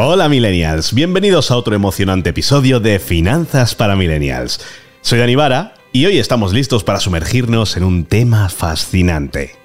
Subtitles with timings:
[0.00, 4.60] Hola millennials, bienvenidos a otro emocionante episodio de Finanzas para Millennials.
[5.00, 9.56] Soy Dani Vara y hoy estamos listos para sumergirnos en un tema fascinante.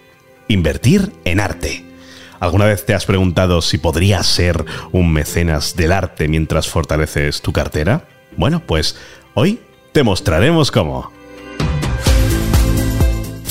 [0.47, 1.85] Invertir en arte.
[2.39, 7.53] ¿Alguna vez te has preguntado si podrías ser un mecenas del arte mientras fortaleces tu
[7.53, 8.07] cartera?
[8.35, 8.97] Bueno, pues
[9.35, 9.59] hoy
[9.91, 11.11] te mostraremos cómo.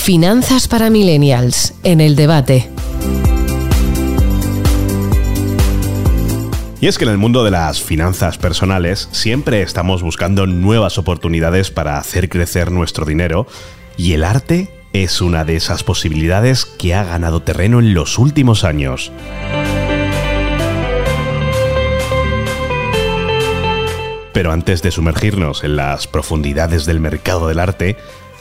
[0.02, 2.68] Finanzas para Millennials, en el debate.
[6.80, 11.70] Y es que en el mundo de las finanzas personales siempre estamos buscando nuevas oportunidades
[11.70, 13.46] para hacer crecer nuestro dinero
[13.96, 18.64] y el arte es una de esas posibilidades que ha ganado terreno en los últimos
[18.64, 19.12] años.
[24.32, 27.96] Pero antes de sumergirnos en las profundidades del mercado del arte,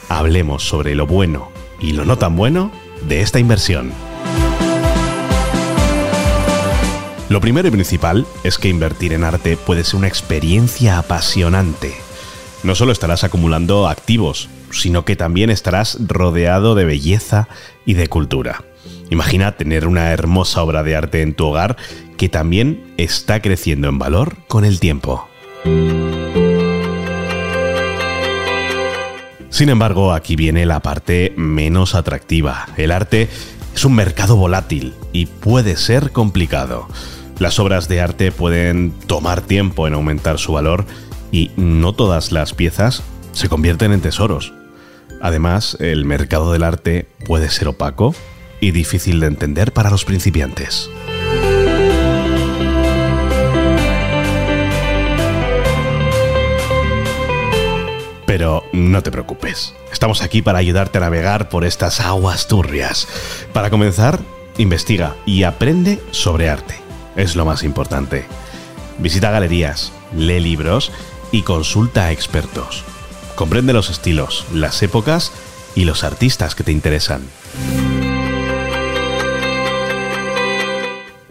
[0.10, 2.72] hablemos sobre lo bueno y lo no tan bueno
[3.08, 3.92] de esta inversión.
[7.30, 11.94] Lo primero y principal es que invertir en arte puede ser una experiencia apasionante.
[12.64, 17.48] No solo estarás acumulando activos, sino que también estarás rodeado de belleza
[17.86, 18.66] y de cultura.
[19.10, 21.78] Imagina tener una hermosa obra de arte en tu hogar
[22.18, 25.28] que también está creciendo en valor con el tiempo.
[29.52, 32.68] Sin embargo, aquí viene la parte menos atractiva.
[32.78, 33.28] El arte
[33.76, 36.88] es un mercado volátil y puede ser complicado.
[37.38, 40.86] Las obras de arte pueden tomar tiempo en aumentar su valor
[41.34, 44.54] y no todas las piezas se convierten en tesoros.
[45.22, 48.16] Además, el mercado del arte puede ser opaco
[48.62, 50.90] y difícil de entender para los principiantes.
[58.32, 63.06] Pero no te preocupes, estamos aquí para ayudarte a navegar por estas aguas turbias.
[63.52, 64.22] Para comenzar,
[64.58, 66.76] investiga y aprende sobre arte.
[67.18, 68.24] Es lo más importante.
[69.00, 70.94] Visita galerías, lee libros
[71.34, 72.86] y consulta a expertos.
[73.36, 75.34] Comprende los estilos, las épocas
[75.76, 77.24] y los artistas que te interesan.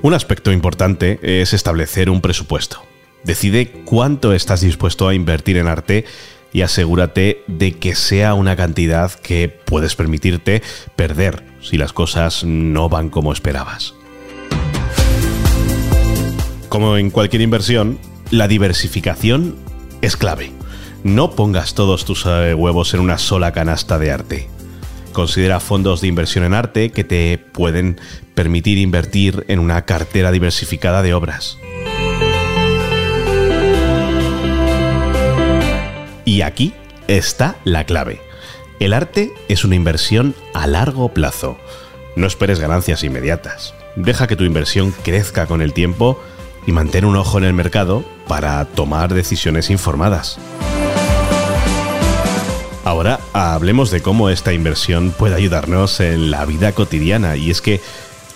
[0.02, 2.82] Un aspecto importante es establecer un presupuesto.
[3.24, 6.04] Decide cuánto estás dispuesto a invertir en arte
[6.52, 10.62] y asegúrate de que sea una cantidad que puedes permitirte
[10.96, 13.94] perder si las cosas no van como esperabas.
[16.68, 17.98] Como en cualquier inversión,
[18.30, 19.56] la diversificación
[20.02, 20.52] es clave.
[21.02, 24.48] No pongas todos tus eh, huevos en una sola canasta de arte.
[25.12, 28.00] Considera fondos de inversión en arte que te pueden
[28.34, 31.58] permitir invertir en una cartera diversificada de obras.
[36.30, 36.72] Y aquí
[37.08, 38.20] está la clave.
[38.78, 41.58] El arte es una inversión a largo plazo.
[42.14, 43.74] No esperes ganancias inmediatas.
[43.96, 46.22] Deja que tu inversión crezca con el tiempo
[46.68, 50.38] y mantén un ojo en el mercado para tomar decisiones informadas.
[52.84, 57.80] Ahora hablemos de cómo esta inversión puede ayudarnos en la vida cotidiana y es que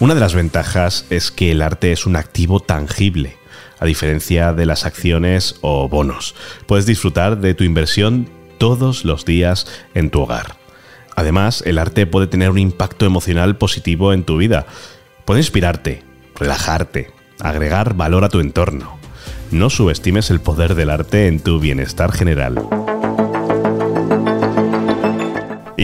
[0.00, 3.36] una de las ventajas es que el arte es un activo tangible,
[3.84, 6.34] a diferencia de las acciones o bonos.
[6.66, 10.56] Puedes disfrutar de tu inversión todos los días en tu hogar.
[11.16, 14.64] Además, el arte puede tener un impacto emocional positivo en tu vida.
[15.26, 16.02] Puede inspirarte,
[16.34, 18.98] relajarte, agregar valor a tu entorno.
[19.50, 22.66] No subestimes el poder del arte en tu bienestar general.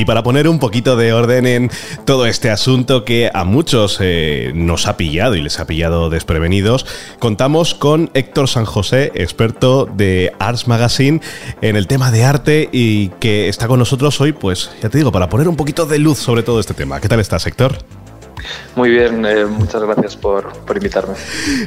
[0.00, 1.70] Y para poner un poquito de orden en
[2.06, 6.86] todo este asunto que a muchos eh, nos ha pillado y les ha pillado desprevenidos,
[7.18, 11.20] contamos con Héctor San José, experto de Arts Magazine
[11.60, 15.12] en el tema de arte y que está con nosotros hoy, pues ya te digo,
[15.12, 16.98] para poner un poquito de luz sobre todo este tema.
[16.98, 17.76] ¿Qué tal estás, Héctor?
[18.76, 21.12] Muy bien, eh, muchas gracias por, por, invitarme.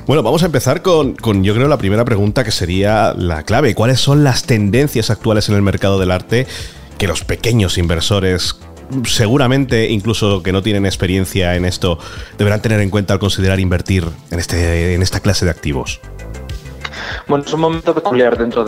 [0.08, 3.76] Bueno, vamos a empezar con, con, yo creo, la primera pregunta que sería la clave.
[3.76, 6.48] ¿Cuáles son las tendencias actuales en el mercado del arte
[7.04, 8.58] que los pequeños inversores
[9.04, 12.00] seguramente incluso que no tienen experiencia en esto
[12.38, 16.00] deberán tener en cuenta al considerar invertir en, este, en esta clase de activos?
[17.28, 18.66] Bueno, es un momento peculiar dentro uh,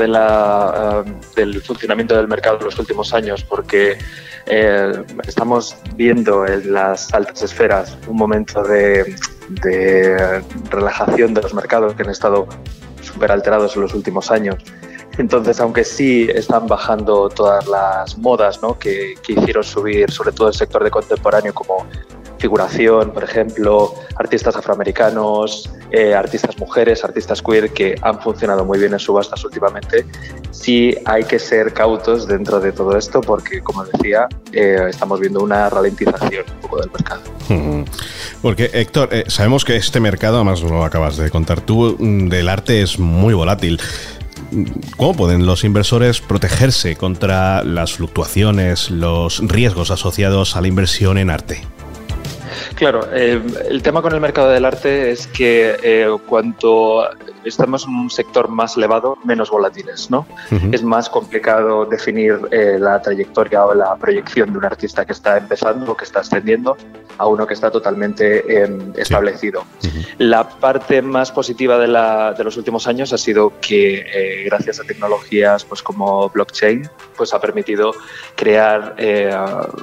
[1.34, 4.00] del funcionamiento del mercado en los últimos años porque
[4.48, 4.92] eh,
[5.26, 9.16] estamos viendo en las altas esferas un momento de,
[9.64, 12.50] de relajación de los mercados que han estado
[13.02, 14.58] súper alterados en los últimos años.
[15.18, 18.78] Entonces, aunque sí están bajando todas las modas ¿no?
[18.78, 21.86] que, hicieron subir sobre todo el sector de contemporáneo como
[22.38, 28.94] figuración, por ejemplo, artistas afroamericanos, eh, artistas mujeres, artistas queer que han funcionado muy bien
[28.94, 30.06] en subastas últimamente.
[30.52, 35.42] Sí hay que ser cautos dentro de todo esto porque, como decía, eh, estamos viendo
[35.42, 37.22] una ralentización un poco del mercado.
[38.42, 42.50] Porque, Héctor, eh, sabemos que este mercado, además lo acabas de contar tú, mm, del
[42.50, 43.80] arte es muy volátil.
[44.98, 51.30] ¿Cómo pueden los inversores protegerse contra las fluctuaciones, los riesgos asociados a la inversión en
[51.30, 51.62] arte?
[52.76, 57.10] Claro, eh, el tema con el mercado del arte es que eh, cuanto
[57.46, 60.28] estamos en un sector más elevado, menos volátiles, ¿no?
[60.72, 65.38] Es más complicado definir eh, la trayectoria o la proyección de un artista que está
[65.38, 66.76] empezando o que está ascendiendo
[67.18, 69.64] a uno que está totalmente em, establecido.
[70.18, 74.84] La parte más positiva de, la, de, los últimos años ha sido que gracias a
[74.84, 77.94] tecnologías pues, como blockchain, pues ha permitido
[78.36, 78.96] crear,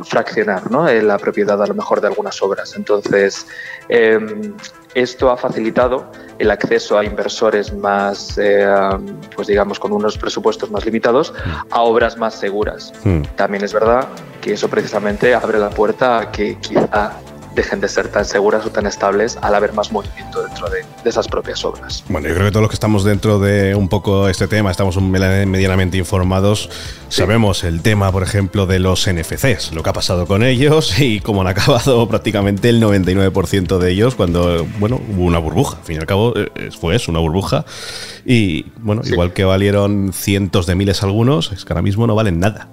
[0.05, 0.91] fraccionar ¿no?
[0.93, 2.75] la propiedad a lo mejor de algunas obras.
[2.82, 3.46] Entonces,
[3.88, 4.55] em,
[4.94, 8.67] esto ha facilitado el acceso a inversores más, eh,
[9.37, 11.32] pues digamos, con unos presupuestos más limitados
[11.70, 12.93] a obras más seguras.
[13.05, 13.23] Hmm.
[13.37, 14.08] También es verdad
[14.40, 17.12] que eso precisamente abre la puerta a que quizá
[17.54, 21.26] dejen de ser tan seguras o tan estables al haber más movimiento dentro de, esas
[21.28, 22.04] propias obras.
[22.08, 25.00] Bueno, yo creo que todos los que estamos dentro de un poco este tema, estamos
[25.00, 26.70] medianamente informados,
[27.08, 31.20] sabemos el tema, por ejemplo, de los NFCs, lo que ha pasado con ellos y
[31.20, 35.78] cómo han acabado prácticamente el 99% de ellos cuando, bueno, hubo una burbuja.
[35.78, 37.64] Al fin y al cabo, eh, fue eso, una burbuja.
[38.25, 42.38] Y, bueno, igual que valieron cientos de miles algunos, es que ahora mismo no valen
[42.40, 42.69] nada.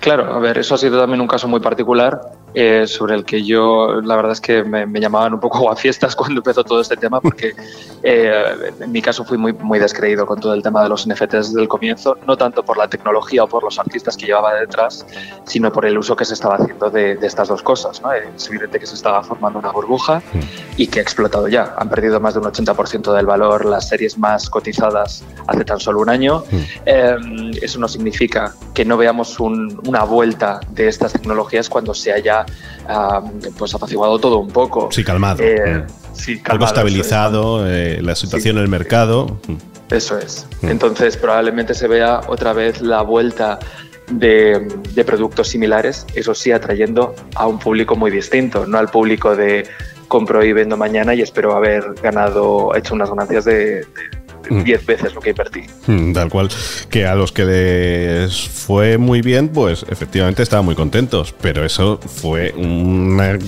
[0.00, 2.20] Claro, a ver, eso ha sido también un caso muy particular
[2.54, 6.16] eh, sobre el que yo, la verdad es que me, llamaban un poco a fiestas
[6.16, 7.54] cuando empezó todo este tema, porque
[8.02, 11.30] eh, en mi caso fui muy, muy descreído con todo el tema de los NFTs
[11.30, 15.06] desde el comienzo, no tanto por la tecnología o por los artistas que llevaba detrás,
[15.44, 18.00] sino por el uso que se estaba haciendo de, estas dos cosas.
[18.02, 18.12] ¿no?
[18.12, 20.22] Es evidente que se estaba formando una burbuja
[20.76, 21.74] y que ha explotado ya.
[21.78, 26.00] Han perdido más de un 80% del valor las series más cotizadas hace tan solo
[26.00, 26.42] un año.
[26.86, 27.16] Eh,
[27.62, 32.39] eso no significa que no veamos una vuelta de estas tecnologías cuando se haya
[33.58, 34.88] pues apaciguado todo un poco.
[34.90, 35.42] Sí, calmado.
[35.42, 39.38] Eh, sí, Algo estabilizado, eh, la situación en el mercado.
[39.90, 40.46] Eso es.
[40.62, 40.68] Mm.
[40.68, 43.58] Entonces probablemente se vea otra vez la vuelta
[44.10, 49.66] de, productos similares, eso sí atrayendo a un público muy distinto, no al público de
[50.08, 53.86] compro y vendo mañana y espero haber ganado, hecho unas ganancias de
[54.48, 54.86] 10 mm.
[54.86, 55.62] veces lo que invertí.
[55.86, 56.48] Mm, tal cual,
[56.88, 61.98] que a los que les fue muy bien, pues efectivamente estaban muy contentos, pero eso
[61.98, 63.38] fue una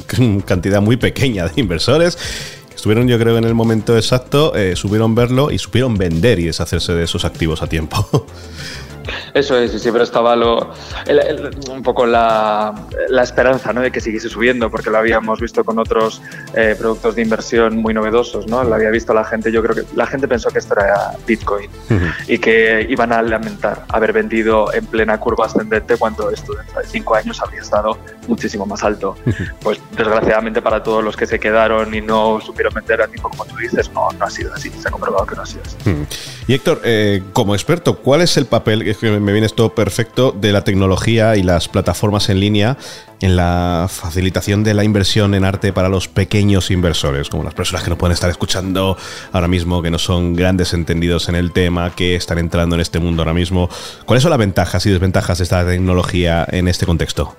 [0.44, 2.18] cantidad muy pequeña de inversores
[2.82, 6.92] estuvieron yo creo en el momento exacto, eh, supieron verlo y supieron vender y deshacerse
[6.92, 8.26] de esos activos a tiempo.
[9.34, 10.72] Eso es, siempre estaba lo,
[11.70, 12.74] un poco la,
[13.08, 13.80] la, esperanza ¿no?
[13.80, 16.20] de que siguiese subiendo, porque lo habíamos visto con otros
[16.54, 18.46] eh, productos de inversión muy novedosos.
[18.46, 18.62] ¿no?
[18.62, 21.70] Lo había visto la gente, yo creo que la gente pensó que esto era Bitcoin
[22.28, 26.86] y que iban a lamentar haber vendido en plena curva ascendente cuando esto dentro de
[26.86, 27.98] cinco años habría estado
[28.28, 29.16] muchísimo más alto.
[29.62, 33.44] Pues desgraciadamente para todos los que se quedaron y no supieron vender a tiempo, como
[33.46, 35.76] tú dices, no, no ha sido así, se ha comprobado que no ha sido así.
[36.46, 40.52] Y Héctor, eh, como experto, ¿cuál es el papel que me viene esto perfecto de
[40.52, 42.76] la tecnología y las plataformas en línea
[43.20, 47.84] en la facilitación de la inversión en arte para los pequeños inversores, como las personas
[47.84, 48.96] que nos pueden estar escuchando
[49.30, 52.98] ahora mismo, que no son grandes entendidos en el tema, que están entrando en este
[52.98, 53.70] mundo ahora mismo.
[54.06, 57.36] ¿Cuáles son las ventajas y desventajas de esta tecnología en este contexto?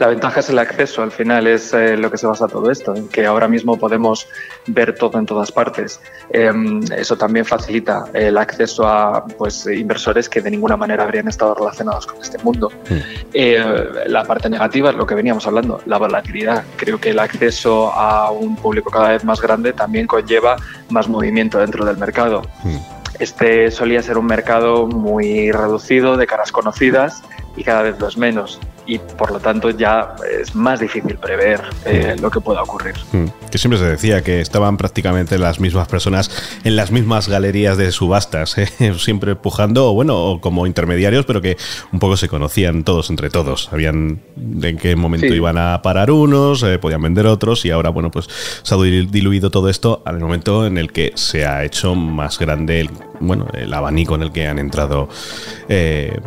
[0.00, 2.96] La ventaja es el acceso, al final es eh, lo que se basa todo esto,
[2.96, 4.26] en que ahora mismo podemos
[4.66, 6.00] ver todo en todas partes.
[6.30, 11.54] Em, eso también facilita el acceso a pues, inversores que de ninguna manera habrían estado
[11.54, 12.72] relacionados con este mundo.
[12.88, 12.94] Mm.
[13.34, 13.64] Eh,
[14.06, 16.64] la parte negativa es lo que veníamos hablando, la volatilidad.
[16.76, 20.56] Creo que el acceso a un público cada vez más grande también conlleva
[20.88, 22.40] más movimiento dentro del mercado.
[22.64, 22.78] Mm.
[23.18, 27.22] Este solía ser un mercado muy reducido, de caras conocidas,
[27.54, 28.58] y cada vez los menos
[28.90, 32.94] y por lo tanto ya es más difícil prever eh, lo que pueda ocurrir.
[33.12, 33.26] Hmm.
[33.48, 36.28] Que siempre se decía que estaban prácticamente las mismas personas
[36.64, 38.68] en las mismas galerías de subastas, ¿eh?
[38.98, 41.56] siempre empujando, bueno, como intermediarios, pero que
[41.92, 43.66] un poco se conocían todos entre todos.
[43.70, 44.22] Sabían
[44.60, 48.28] en qué momento iban a parar unos, eh, podían vender otros y ahora, bueno, pues
[48.62, 52.80] se ha diluido todo esto al momento en el que se ha hecho más grande
[52.80, 55.08] el, bueno, el abanico en el que han entrado.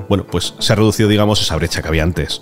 [0.07, 2.41] bueno, pues se ha reducido, digamos, esa brecha que había antes.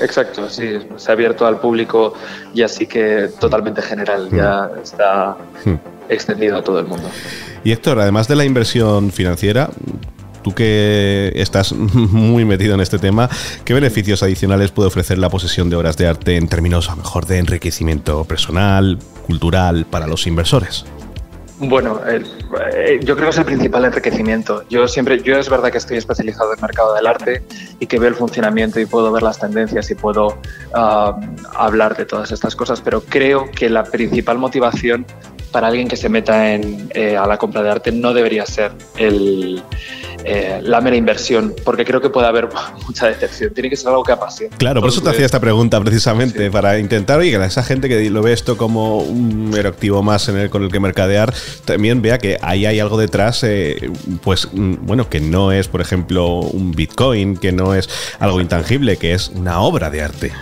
[0.00, 2.14] Exacto, sí, se ha abierto al público
[2.54, 4.78] y así que totalmente general, ya hmm.
[4.82, 5.74] está hmm.
[6.08, 7.08] extendido a todo el mundo.
[7.64, 9.70] Y Héctor, además de la inversión financiera,
[10.42, 13.28] tú que estás muy metido en este tema,
[13.64, 16.98] ¿qué beneficios adicionales puede ofrecer la posesión de obras de arte en términos a lo
[16.98, 20.84] mejor de enriquecimiento personal, cultural, para los inversores?
[21.60, 22.00] Bueno,
[22.72, 24.64] eh, yo creo que es el principal enriquecimiento.
[24.68, 27.42] Yo siempre, yo es verdad que estoy especializado en el mercado del arte
[27.78, 30.38] y que veo el funcionamiento y puedo ver las tendencias y puedo
[30.74, 31.18] ah,
[31.54, 35.06] hablar de todas estas cosas, pero creo que la principal motivación
[35.50, 38.72] para alguien que se meta en, eh, a la compra de arte no debería ser
[38.96, 39.62] el,
[40.24, 42.48] eh, la mera inversión, porque creo que puede haber
[42.86, 43.52] mucha decepción.
[43.54, 44.54] Tiene que ser algo que apasione.
[44.56, 48.10] Claro, por eso te hacía esta pregunta precisamente, para intentar oye, que esa gente que
[48.10, 51.32] lo ve esto como un mero activo más en el, con el que mercadear,
[51.64, 53.90] también vea que ahí hay algo detrás, eh,
[54.22, 58.96] pues mm, bueno, que no es, por ejemplo, un Bitcoin, que no es algo intangible,
[58.96, 60.32] que es una obra de arte.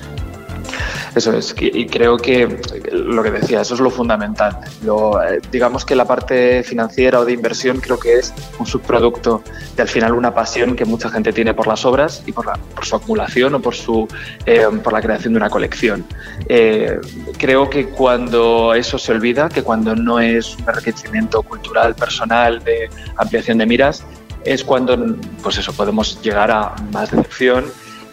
[1.17, 2.61] Eso es, y creo que
[2.93, 4.59] lo que decía, eso es lo fundamental.
[4.85, 9.43] Lo, eh, digamos que la parte financiera o de inversión creo que es un subproducto
[9.75, 12.59] de al final una pasión que mucha gente tiene por las obras y por, la,
[12.75, 14.07] por su acumulación o por, su,
[14.45, 16.05] eh, por la creación de una colección.
[16.51, 17.01] Eh,
[17.39, 22.91] creo que cuando eso se olvida, que cuando no es un enriquecimiento cultural, personal, de
[23.17, 24.05] ampliación de miras,
[24.45, 27.65] es cuando pues eso, podemos llegar a más decepción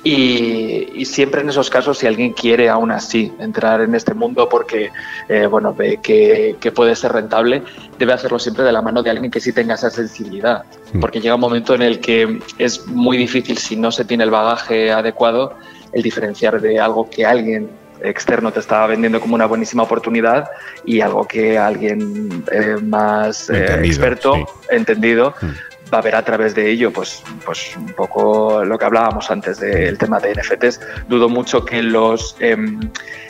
[0.03, 4.91] y, siempre en esos casos, si alguien quiere aún así entrar en este mundo porque
[5.29, 7.63] eh, bueno, ve que, puede ser rentable,
[7.98, 10.65] debe hacerlo siempre de la mano de alguien que sí tenga esa sensibilidad.
[10.91, 11.00] Mm.
[11.00, 14.31] Porque llega un momento en el que es muy difícil, si no se tiene el
[14.31, 15.55] bagaje adecuado,
[15.93, 17.69] el diferenciar de algo que alguien
[18.01, 20.50] externo te estaba vendiendo como una buenísima oportunidad
[20.83, 24.36] y algo que alguien eh, más eh, experto,
[24.69, 28.85] entendido, mm va a ver a través de ello, pues, pues un poco lo que
[28.85, 30.79] hablábamos antes del tema de NFTs.
[31.07, 32.79] Dudo mucho que los em,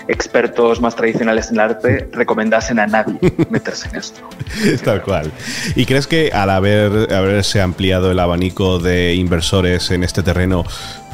[0.08, 4.22] expertos más tradicionales en el arte recomendasen a nadie meterse en esto.
[4.84, 5.32] Tal cual.
[5.76, 10.64] ¿Y crees que al haber, haberse ampliado el abanico de inversores en este terreno,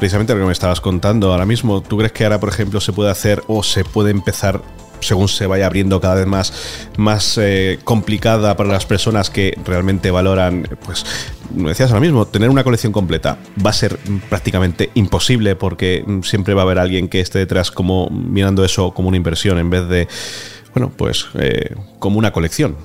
[0.00, 2.92] precisamente lo que me estabas contando ahora mismo, ¿tú crees que ahora, por ejemplo, se
[2.92, 4.62] puede hacer o se puede empezar
[5.00, 10.10] según se vaya abriendo cada vez más, más eh, complicada para las personas que realmente
[10.10, 11.04] valoran, pues,
[11.50, 16.62] decías ahora mismo, tener una colección completa va a ser prácticamente imposible porque siempre va
[16.62, 20.08] a haber alguien que esté detrás como mirando eso como una inversión en vez de,
[20.74, 22.76] bueno, pues eh, como una colección.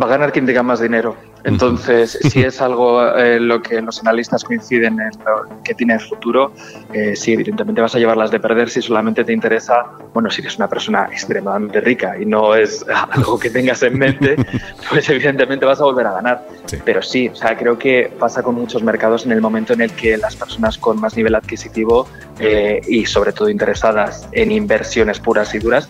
[0.00, 1.31] Va a ganar quien tenga más dinero.
[1.44, 6.00] Entonces, si es algo eh, lo que los analistas coinciden en lo que tiene el
[6.00, 6.52] futuro,
[6.92, 9.84] eh, sí, evidentemente vas a llevarlas de perder si solamente te interesa,
[10.14, 14.36] bueno, si eres una persona extremadamente rica y no es algo que tengas en mente,
[14.90, 16.46] pues evidentemente vas a volver a ganar.
[16.84, 19.92] Pero sí, o sea, creo que pasa con muchos mercados en el momento en el
[19.92, 22.06] que las personas con más nivel adquisitivo
[22.38, 25.88] eh, y sobre todo interesadas en inversiones puras y duras,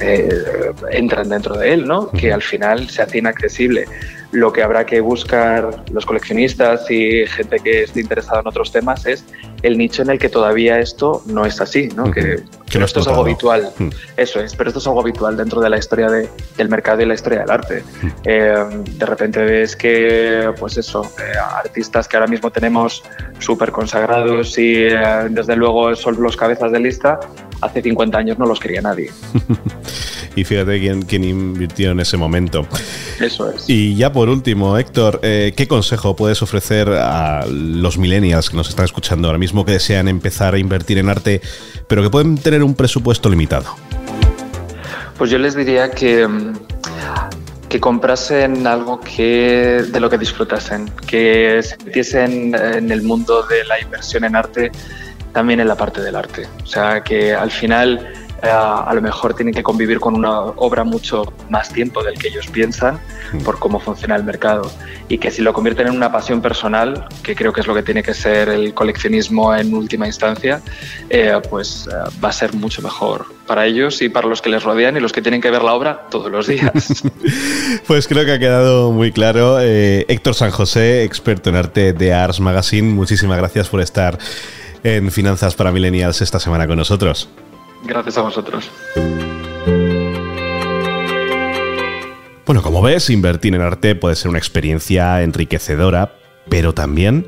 [0.00, 2.10] entran dentro de él, ¿no?
[2.10, 3.86] Que al final se hace inaccesible.
[4.30, 9.06] Lo que habrá que buscar los coleccionistas y gente que esté interesada en otros temas
[9.06, 9.24] es
[9.62, 12.10] el nicho en el que todavía esto no es así, ¿no?
[12.10, 13.70] Que, esto es algo habitual.
[14.16, 17.14] Eso es, pero esto es algo habitual dentro de la historia del mercado y la
[17.14, 17.82] historia del arte.
[18.24, 23.02] Eh, de repente ves que, pues eso, eh, artistas que ahora mismo tenemos
[23.38, 27.18] súper consagrados y eh, desde luego son los cabezas de lista,
[27.60, 29.10] hace 50 años no los quería nadie.
[30.36, 32.66] y fíjate quién, quién, invirtió en ese momento.
[33.20, 33.68] Eso es.
[33.68, 38.68] Y ya por último, Héctor, eh, ¿qué consejo puedes ofrecer a los millennials que nos
[38.68, 41.40] están escuchando ahora mismo que desean empezar a invertir en arte,
[41.86, 43.74] pero que pueden tener un presupuesto limitado?
[45.16, 46.26] Pues yo les diría que
[47.68, 53.64] que comprasen algo que de lo que disfrutasen, que se metiesen en el mundo de
[53.64, 54.72] la inversión en arte
[55.38, 56.48] también en la parte del arte.
[56.64, 60.82] O sea, que al final eh, a lo mejor tienen que convivir con una obra
[60.82, 62.98] mucho más tiempo del que ellos piensan
[63.32, 63.42] mm.
[63.44, 64.68] por cómo funciona el mercado
[65.08, 67.84] y que si lo convierten en una pasión personal, que creo que es lo que
[67.84, 70.60] tiene que ser el coleccionismo en última instancia,
[71.08, 74.64] eh, pues eh, va a ser mucho mejor para ellos y para los que les
[74.64, 76.72] rodean y los que tienen que ver la obra todos los días.
[77.86, 79.60] pues creo que ha quedado muy claro.
[79.60, 84.18] Héctor San José, experto en arte de Ars Magazine, muchísimas gracias por estar
[84.82, 87.28] en Finanzas para Millennials esta semana con nosotros.
[87.84, 88.70] Gracias a vosotros.
[92.46, 96.14] Bueno, como ves, invertir en arte puede ser una experiencia enriquecedora,
[96.48, 97.26] pero también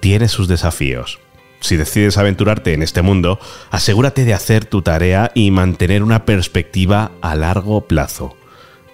[0.00, 1.20] tiene sus desafíos.
[1.60, 3.38] Si decides aventurarte en este mundo,
[3.70, 8.36] asegúrate de hacer tu tarea y mantener una perspectiva a largo plazo.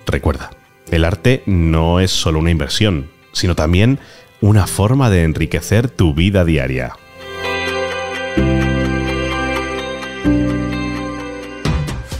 [0.07, 0.51] Recuerda,
[0.91, 3.99] el arte no es solo una inversión, sino también
[4.41, 6.95] una forma de enriquecer tu vida diaria.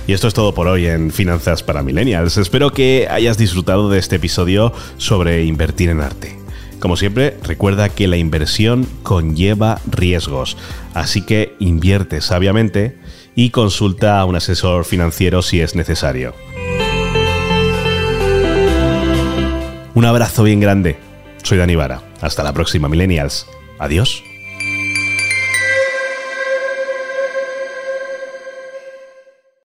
[0.07, 2.37] Y esto es todo por hoy en Finanzas para Millennials.
[2.37, 6.37] Espero que hayas disfrutado de este episodio sobre invertir en arte.
[6.79, 10.59] Como siempre, recuerda que la inversión conlleva riesgos,
[10.93, 12.99] así que invierte sabiamente
[13.35, 16.35] y consulta a un asesor financiero si es necesario.
[19.95, 20.99] Un abrazo bien grande.
[21.43, 22.03] Soy Dani Vara.
[22.21, 23.47] Hasta la próxima, Millennials.
[23.79, 24.23] Adiós.